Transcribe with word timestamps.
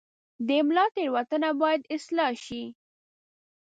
د 0.45 0.49
املا 0.61 0.85
تېروتنه 0.95 1.49
باید 1.61 1.81
اصلاح 1.95 2.31
شي. 2.45 2.63